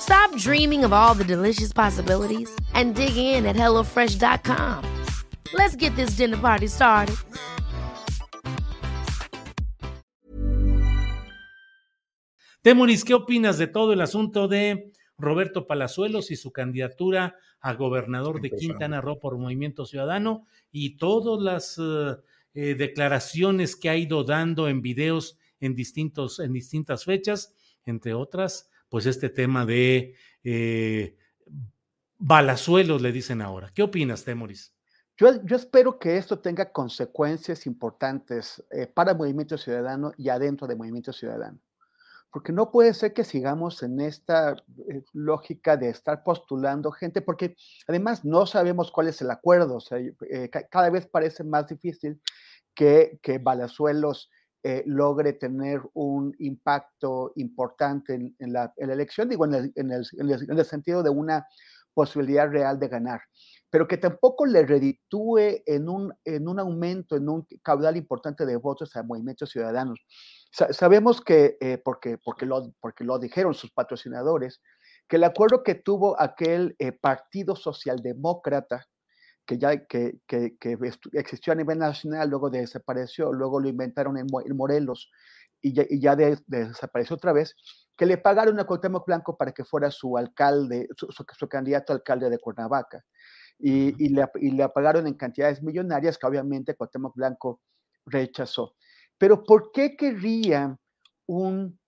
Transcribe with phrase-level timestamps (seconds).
[0.00, 4.84] Stop dreaming of all the delicious possibilities and dig in at HelloFresh.com.
[5.54, 7.16] Let's get this dinner party started.
[12.62, 18.40] Temoris, ¿qué opinas de todo el asunto de Roberto Palazuelos y su candidatura a gobernador
[18.40, 22.16] de Quintana Roo por Movimiento Ciudadano y todas las eh,
[22.54, 28.68] eh, declaraciones que ha ido dando en videos en, distintos, en distintas fechas, entre otras,
[28.88, 31.16] pues este tema de eh,
[32.16, 33.70] balazuelos, le dicen ahora.
[33.74, 34.74] ¿Qué opinas, Temoris?
[35.16, 38.62] Yo, yo, espero que esto tenga consecuencias importantes
[38.94, 41.58] para Movimiento Ciudadano y adentro de Movimiento Ciudadano
[42.30, 44.52] porque no puede ser que sigamos en esta
[44.88, 49.80] eh, lógica de estar postulando gente, porque además no sabemos cuál es el acuerdo, o
[49.80, 52.20] sea, eh, cada vez parece más difícil
[52.74, 54.30] que Balazuelos
[54.62, 60.58] eh, logre tener un impacto importante en, la, elección, digo, en el, en, el, en
[60.58, 61.46] el, sentido de una
[61.94, 63.20] posibilidad real de ganar,
[63.70, 68.56] pero que tampoco le reditúe en un, en un aumento, en un caudal importante de
[68.56, 70.00] votos a movimientos ciudadanos.
[70.50, 74.60] Sabemos que, eh, porque, porque lo dijeron sus patrocinadores,
[75.08, 78.86] que el acuerdo que tuvo aquel eh, Partido Socialdemócrata,
[79.48, 80.58] que ya que, que,
[81.14, 85.10] existió a nivel nacional, luego desapareció, luego lo inventaron en, Morelos
[85.62, 86.14] y ya, y ya
[86.46, 87.56] desapareció otra vez,
[87.96, 92.28] que le pagaron a Cuauhtémoc Blanco para que fuera su alcalde, su, su, candidato alcalde
[92.28, 93.02] de Cuernavaca.
[93.58, 97.62] Y, y, le, y, le, pagaron en cantidades millonarias que obviamente Cuauhtémoc Blanco
[98.04, 98.74] rechazó.
[99.16, 100.76] Pero ¿por qué querría
[101.26, 101.80] un...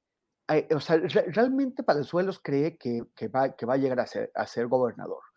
[0.49, 4.32] Eh, o sea, realmente Palazuelos cree que, que, va, que va a llegar a ser,
[4.34, 5.30] a ser gobernador.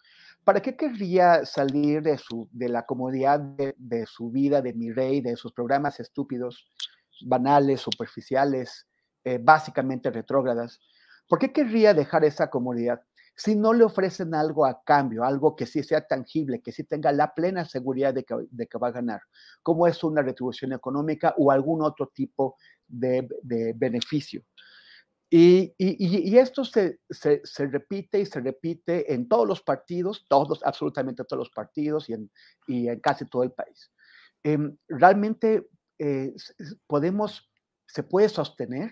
[0.43, 5.21] ¿Para qué querría salir de, su, de la comodidad de, su vida de mi rey,
[5.21, 6.65] de sus programas estúpidos,
[7.25, 8.87] banales, superficiales,
[9.23, 10.81] eh, básicamente retrógradas?
[11.29, 13.01] ¿Por qué querría dejar esa comodidad?
[13.35, 17.11] si no le ofrecen algo a cambio, algo que sí sea tangible, que sí tenga
[17.11, 19.21] la plena seguridad de que, va a ganar,
[19.63, 23.27] como es una retribución económica o algún otro tipo de
[23.75, 24.43] beneficio.
[25.35, 30.23] Y, y, y, esto se, se, se, repite y se repite en todos los partidos,
[30.29, 32.29] todos, absolutamente todos los partidos y en,
[32.67, 33.91] y en casi todo el país.
[34.43, 35.67] Eh, realmente
[35.97, 36.35] eh,
[36.85, 37.49] podemos,
[37.87, 38.91] se puede sostener.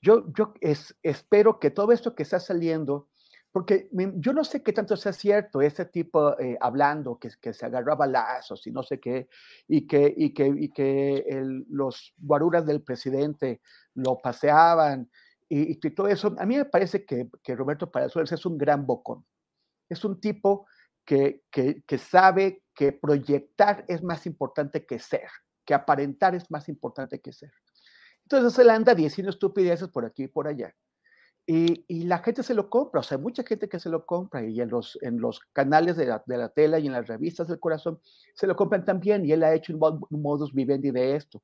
[0.00, 3.10] Yo, yo es, espero que todo esto que está saliendo
[3.52, 7.64] porque yo no sé qué tanto sea cierto ese tipo eh, hablando que, que se
[7.64, 9.28] agarraba lazos y no sé qué,
[9.66, 11.24] y que, y que, y que
[11.68, 13.62] los guaruras del presidente
[13.94, 15.10] lo paseaban
[15.48, 16.34] y, y, todo eso.
[16.38, 19.24] A mí me parece que, que Roberto Palazuelos es un gran bocón.
[19.88, 20.66] Es un tipo
[21.04, 25.28] que, que, que sabe que proyectar es más importante que ser,
[25.64, 27.52] que aparentar es más importante que ser.
[28.24, 30.74] Entonces él anda diciendo estupideces por aquí y por allá.
[31.48, 34.44] Y, la gente se lo compra, o sea, hay mucha gente que se lo compra
[34.44, 37.46] y en los, en los canales de la, de la tela y en las revistas
[37.46, 38.00] del corazón
[38.34, 41.40] se lo compran también y él ha hecho un, modus vivendi de esto.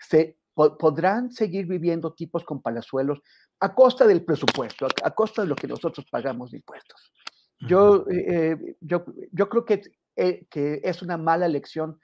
[0.00, 3.20] Se, podrán seguir viviendo tipos con palazuelos
[3.60, 7.12] a costa del presupuesto, a, costa de lo que nosotros pagamos de impuestos.
[7.60, 9.82] Yo, eh, yo, yo creo que,
[10.16, 11.98] eh, que es una mala elección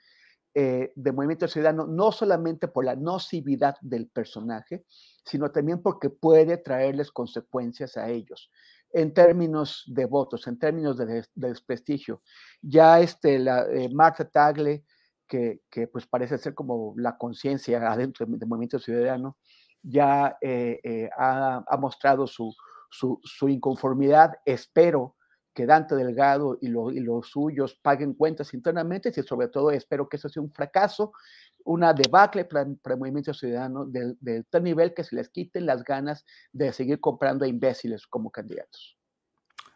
[0.53, 4.83] eh, de Movimiento Ciudadano, no solamente por la nocividad del personaje,
[5.23, 8.51] sino también porque puede traerles consecuencias a ellos
[8.91, 12.21] en términos de votos, en términos de, desprestigio.
[12.61, 14.83] Ya este, la, eh, Marta Tagle,
[15.31, 19.37] que, que, pues parece ser como la conciencia adentro del Movimiento Ciudadano,
[19.81, 22.53] ya eh, ha, ha, mostrado su,
[22.89, 24.33] su, su, inconformidad.
[24.43, 25.15] Espero
[25.53, 30.27] que Dante Delgado y, los suyos paguen cuentas internamente y sobre todo espero que eso
[30.27, 31.13] sea un fracaso,
[31.63, 36.25] una debacle para, el movimiento ciudadano de, tal nivel que se les quiten las ganas
[36.51, 38.97] de seguir comprando a imbéciles como candidatos.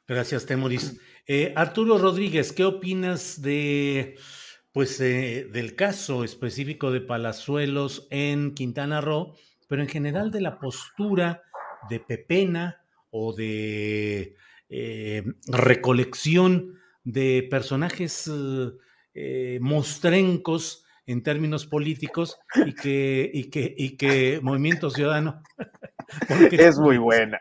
[0.05, 0.99] Gracias, Temoris.
[1.25, 4.17] Eh, Arturo Rodríguez, ¿qué opinas de,
[4.75, 9.33] pues, eh, del caso específico de Palazuelos en Quintana Roo,
[9.69, 11.43] pero en general de la postura
[11.89, 14.35] de Pepena o de
[14.67, 18.29] eh, recolección de personajes
[19.13, 25.41] eh, mostrencos en términos políticos y que, y que, y que Movimiento Ciudadano.
[26.51, 27.39] es muy buena.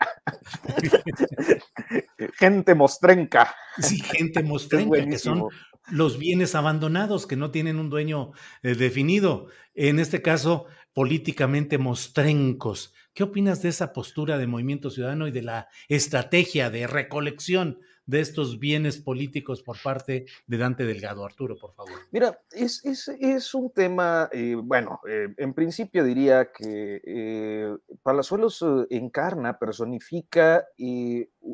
[2.38, 3.52] gente mostrenca.
[3.80, 5.48] Sí, gente mostrenca, que son
[5.90, 8.32] los bienes abandonados que no tienen un dueño
[8.62, 9.48] eh, definido.
[9.74, 12.94] En este caso, políticamente mostrencos.
[13.12, 18.20] ¿Qué opinas de esa postura de Movimiento Ciudadano y de la estrategia de recolección de
[18.20, 21.24] estos bienes políticos por parte de Dante Delgado?
[21.24, 21.92] Arturo, por favor.
[22.10, 30.64] Mira, es, es, un tema, eh, bueno, eh, en principio diría que Palazuelos encarna, personifica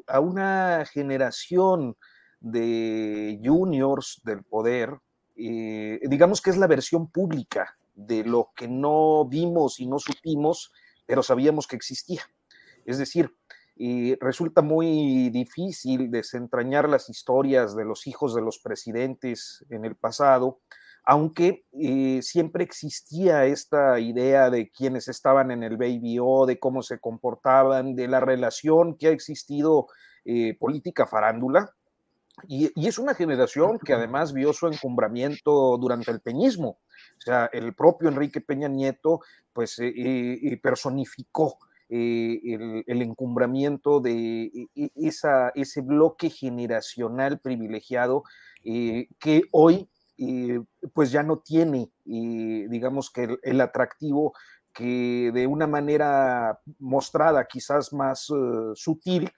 [0.06, 1.96] a una generación
[2.40, 4.98] de juniors del poder,
[5.36, 10.72] digamos que es la versión pública de lo que no vimos y no supimos
[11.10, 12.22] pero sabíamos que existía.
[12.84, 13.34] Es decir,
[14.20, 20.60] resulta muy difícil desentrañar las historias de los hijos de los presidentes en el pasado,
[21.02, 26.80] aunque eh, siempre existía esta idea de quienes estaban en el Baby O, de cómo
[26.80, 29.88] se comportaban, de la relación que ha existido
[30.24, 31.74] eh, política farándula.
[32.48, 36.78] Y, es una generación que además vio su encumbramiento durante el peñismo.
[37.18, 39.20] O sea, el propio Enrique Peña Nieto,
[39.52, 41.58] pues, eh, eh, personificó
[41.88, 48.24] eh, el, encumbramiento de esa, ese bloque generacional privilegiado
[48.62, 49.88] que hoy,
[50.92, 54.34] pues, ya no tiene, digamos que el, atractivo
[54.72, 58.30] que de una manera mostrada, quizás más
[58.74, 59.30] sutil,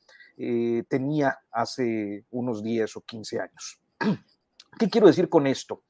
[0.89, 3.81] tenía hace unos 10 o 15 años.
[4.79, 5.85] ¿Qué quiero decir con esto?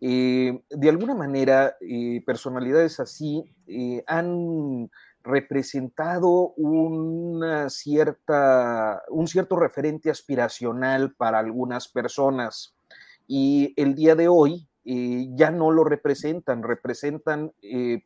[0.00, 4.90] Eh, de alguna manera, eh, personalidades así eh, han
[5.22, 12.76] representado una cierta, un cierto referente aspiracional para algunas personas
[13.26, 17.54] y el día de hoy ya no lo representan, representan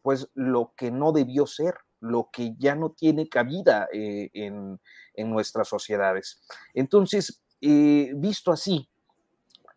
[0.02, 4.80] pues lo que no debió ser, lo que ya no tiene cabida en,
[5.14, 6.40] en, nuestras sociedades.
[6.74, 8.88] Entonces, visto así,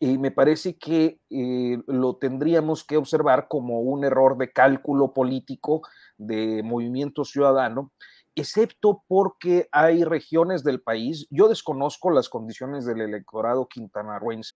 [0.02, 5.84] y me parece que eh, lo tendríamos que observar como un error de cálculo político
[6.18, 7.92] de movimiento ciudadano,
[8.34, 14.56] excepto porque hay regiones del país, yo desconozco las condiciones del electorado quintanarroense.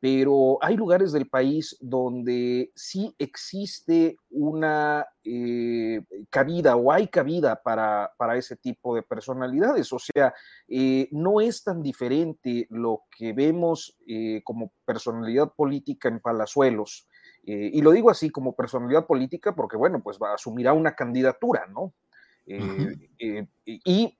[0.00, 8.10] Pero hay lugares del país donde sí existe una eh, cabida o hay cabida para,
[8.34, 9.92] ese tipo de personalidades.
[9.92, 10.32] O sea,
[10.66, 17.06] eh, no es tan diferente lo que vemos eh, como personalidad política en Palazuelos.
[17.42, 21.92] y lo digo así como personalidad política porque, bueno, pues va, asumirá una candidatura, ¿no?
[23.66, 24.16] y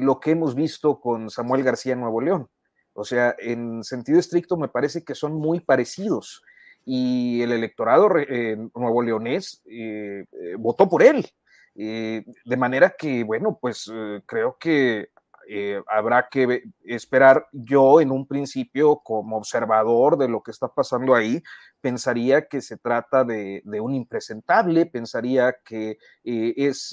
[0.00, 2.48] lo que hemos visto con Samuel García Nuevo León.
[2.98, 6.42] O sea, en sentido estricto me parece que son muy parecidos
[6.84, 11.26] y el electorado eh, nuevo leonés eh, eh, votó por él.
[11.74, 13.88] de manera que, bueno, pues
[14.26, 15.10] creo que
[15.50, 17.46] eh, habrá que esperar.
[17.52, 21.42] Yo en un principio, como observador de lo que está pasando ahí,
[21.80, 26.92] pensaría que se trata de, un impresentable, pensaría que eh, es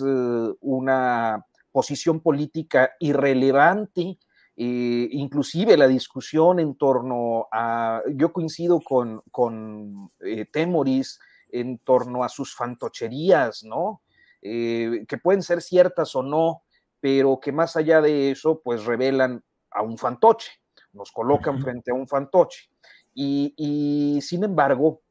[0.61, 4.17] una posición política irrelevante.
[4.57, 10.09] Inclusive la discusión en torno a, yo coincido con, con
[10.51, 11.19] Temoris
[11.49, 14.01] en torno a sus fantocherías, ¿no?
[14.41, 16.63] Eh, que pueden ser ciertas o no,
[16.99, 20.51] pero que más allá de eso, pues revelan a un fantoche,
[20.93, 22.69] nos colocan frente a un fantoche.
[23.13, 25.01] Y, sin embargo,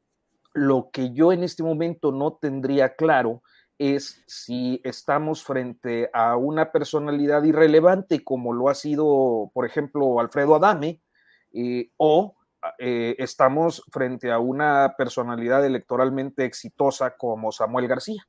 [0.53, 3.41] lo que yo en este momento no tendría claro
[3.77, 10.55] es si estamos frente a una personalidad irrelevante como lo ha sido, por ejemplo, Alfredo
[10.55, 11.01] Adame,
[11.53, 12.35] eh, o
[12.79, 18.25] eh, estamos frente a una personalidad electoralmente exitosa como Samuel García.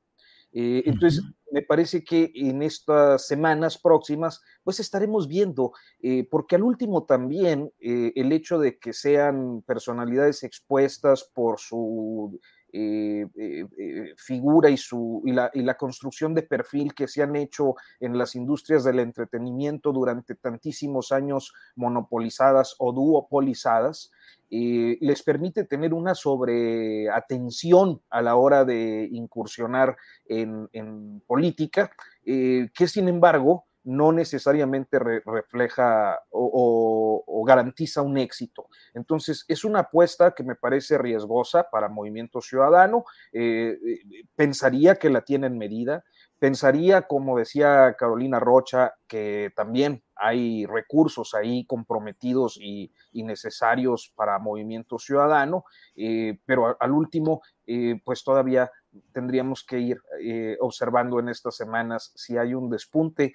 [0.59, 1.23] Eh, entonces,
[1.53, 7.73] me parece que en estas semanas próximas, pues estaremos viendo, eh, porque al último también
[7.79, 12.41] eh, el hecho de que sean personalidades expuestas por su
[14.17, 18.17] figura y, su, y la, y, la, construcción de perfil que se han hecho en
[18.19, 24.11] las industrias del entretenimiento durante tantísimos años monopolizadas o duopolizadas,
[24.49, 31.91] eh, les permite tener una sobreatención a la hora de incursionar en, política,
[32.25, 38.67] eh, que sin embargo no necesariamente refleja o, garantiza un éxito.
[38.93, 43.05] Entonces, es una apuesta que me parece riesgosa para Movimiento Ciudadano.
[43.33, 43.79] Eh,
[44.35, 46.05] pensaría que la tienen medida.
[46.41, 54.99] Pensaría, como decía Carolina Rocha, que también hay recursos ahí comprometidos y, necesarios para Movimiento
[54.99, 55.65] Ciudadano,
[55.95, 58.71] eh, pero al último, eh, pues todavía
[59.13, 63.33] tendríamos que ir eh, observando en estas semanas si hay un despunte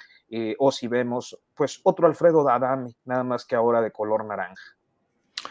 [0.58, 4.64] o si vemos, pues, otro Alfredo Adame, nada más que ahora de color naranja.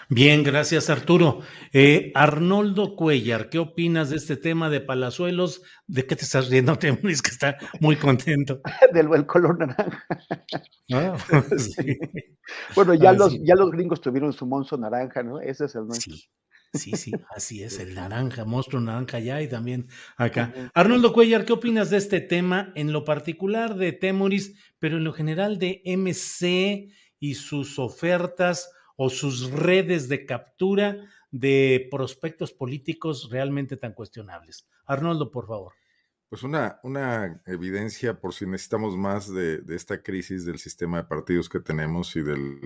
[0.09, 1.41] Bien, gracias Arturo.
[1.73, 5.63] Eh, Arnoldo Cuellar, ¿qué opinas de este tema de Palazuelos?
[5.87, 6.77] ¿De qué te estás riendo?
[6.77, 8.61] Te que está muy contento.
[8.93, 10.05] Del color naranja.
[10.93, 11.17] Ah,
[12.75, 15.41] bueno, ya, ah, los, ya los gringos tuvieron su monstruo naranja, ¿no?
[15.41, 16.17] Ese es el nuestro.
[16.73, 16.91] Sí.
[16.93, 20.71] Sí, sí, así es, el naranja, monstruo naranja ya y también acá.
[20.73, 25.13] Arnoldo Cuellar, ¿qué opinas de este tema en lo particular de Temoris, pero en lo
[25.13, 30.97] general de MC y sus ofertas o sus redes de captura
[31.31, 34.69] de prospectos políticos realmente tan cuestionables.
[34.87, 35.75] Arnoldo, por favor.
[36.29, 41.49] Pues una, una evidencia por si necesitamos más de, esta crisis del sistema de partidos
[41.49, 42.61] que tenemos y del,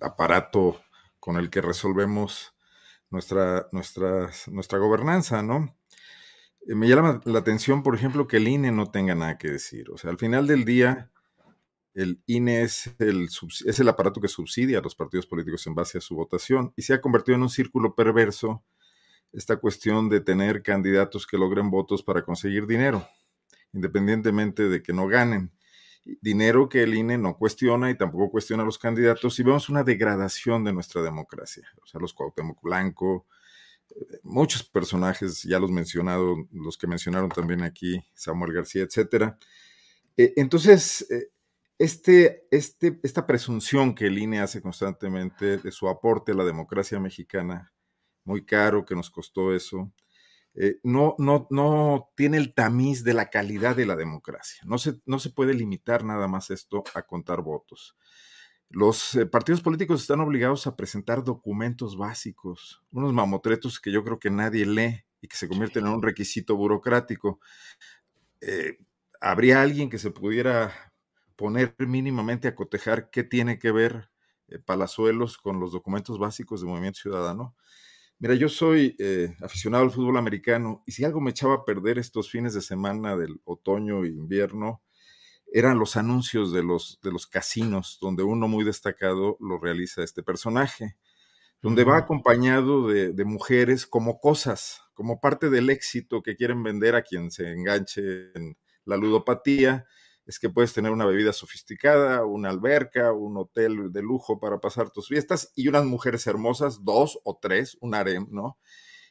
[0.00, 0.80] aparato
[1.18, 2.54] con el que resolvemos
[3.10, 5.76] nuestra, nuestra, nuestra gobernanza, ¿no?
[6.66, 9.90] Eh, me llama la atención, por ejemplo, que el INE no tenga nada que decir.
[9.90, 11.10] O sea, al final del día,
[11.94, 13.28] el INE es el,
[13.66, 16.82] es el aparato que subsidia a los partidos políticos en base a su votación y
[16.82, 18.64] se ha convertido en un círculo perverso
[19.32, 23.06] esta cuestión de tener candidatos que logren votos para conseguir dinero,
[23.72, 25.52] independientemente de que no ganen.
[26.04, 29.84] Dinero que el INE no cuestiona y tampoco cuestiona a los candidatos y vemos una
[29.84, 31.68] degradación de nuestra democracia.
[31.82, 33.26] O sea, los Cuauhtémoc Blanco,
[33.90, 39.38] eh, muchos personajes, ya los mencionado, los que mencionaron también aquí, Samuel García, etcétera.
[40.16, 41.30] Eh, entonces, eh,
[41.78, 47.00] este, este, esta presunción que el INE hace constantemente de su aporte a la democracia
[47.00, 47.72] mexicana,
[48.24, 49.90] muy caro que nos costó eso,
[50.54, 54.62] eh, no, no, no tiene el tamiz de la calidad de la democracia.
[54.64, 57.96] No se, no se puede limitar nada más esto a contar votos.
[58.68, 64.18] Los eh, partidos políticos están obligados a presentar documentos básicos, unos mamotretos que yo creo
[64.18, 67.40] que nadie lee y que se convierten en un requisito burocrático.
[68.40, 68.78] Eh,
[69.20, 70.72] ¿Habría alguien que se pudiera
[71.36, 74.10] poner mínimamente a cotejar qué tiene que ver
[74.58, 77.54] Palazuelos con los documentos básicos de Movimiento Ciudadano.
[78.20, 81.98] Mira, yo soy eh, aficionado al fútbol americano y si algo me echaba a perder
[81.98, 84.82] estos fines de semana del otoño e invierno,
[85.50, 90.22] eran los anuncios de los, de los casinos, donde uno muy destacado lo realiza este
[90.22, 90.96] personaje,
[91.62, 96.96] donde va acompañado de, de mujeres como cosas, como parte del éxito que quieren vender
[96.96, 99.86] a quien se enganche en la ludopatía
[100.30, 104.90] es que puedes tener una bebida sofisticada, una alberca, un hotel de lujo para pasar
[104.90, 108.56] tus fiestas y unas mujeres hermosas, dos o tres, un harem, ¿no?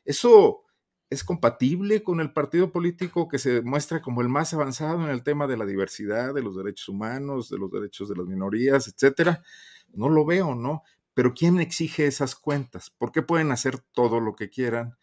[0.06, 0.62] Eso
[1.10, 5.24] es compatible con el partido político que se muestra como el más avanzado en el
[5.24, 9.44] tema de la diversidad, de los derechos humanos, de los derechos de las minorías, etcétera.
[9.92, 10.84] No lo veo, ¿no?
[11.14, 12.92] Pero ¿quién exige esas cuentas?
[12.92, 14.98] ¿Por qué pueden hacer todo lo que quieran?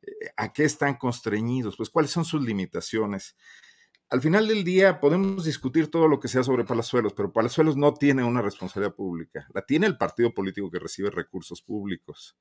[0.00, 1.76] Eh, ¿A qué están constreñidos?
[1.76, 3.36] Pues cuáles son sus limitaciones.
[4.10, 7.92] Al final del día podemos discutir todo lo que sea sobre Palazuelos, pero Palazuelos no
[7.94, 9.46] tiene una responsabilidad pública.
[9.52, 12.36] La tiene el partido político que recibe recursos públicos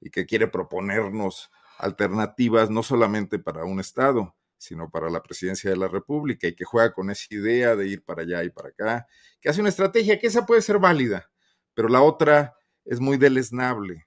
[0.00, 5.76] y que quiere proponernos alternativas no solamente para un Estado, sino para la presidencia de
[5.76, 9.06] la República y que juega con esa idea de ir para allá y para acá,
[9.40, 11.30] que hace una estrategia que esa puede ser válida,
[11.74, 12.54] pero la otra
[12.84, 14.05] es muy deleznable.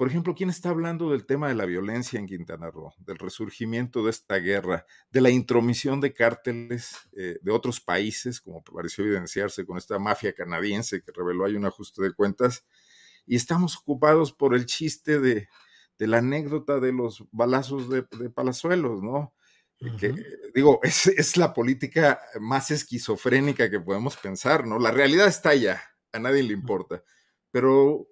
[0.00, 4.02] Por ejemplo, ¿quién está hablando del tema de la violencia en Quintana Roo, del resurgimiento
[4.02, 9.66] de esta guerra, de la intromisión de cárteles eh, de otros países, como pareció evidenciarse
[9.66, 12.64] con esta mafia canadiense que reveló hay un ajuste de cuentas?
[13.26, 15.48] Y estamos ocupados por el chiste de,
[15.98, 19.34] la anécdota de los balazos de, Palazuelos, ¿no?
[19.98, 20.14] Que,
[20.54, 24.78] digo, es, es, la política más esquizofrénica que podemos pensar, ¿no?
[24.78, 27.04] La realidad está allá, a nadie le importa,
[27.50, 28.06] pero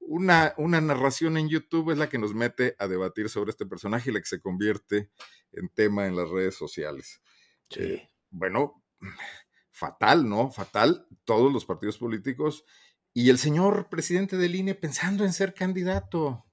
[0.00, 4.10] una, una, narración en YouTube es la que nos mete a debatir sobre este personaje
[4.10, 5.10] y la que se convierte
[5.52, 7.20] en tema en las redes sociales.
[7.76, 8.82] Eh, bueno,
[9.70, 10.50] fatal, ¿no?
[10.50, 12.64] Fatal, todos los partidos políticos
[13.12, 16.46] y el señor presidente del INE pensando en ser candidato.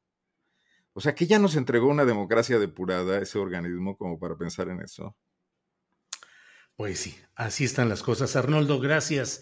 [0.94, 4.82] O sea, que ya nos entregó una democracia depurada ese organismo como para pensar en
[4.82, 5.16] eso.
[6.76, 8.36] Pues sí, así están las cosas.
[8.36, 9.42] Arnoldo, gracias.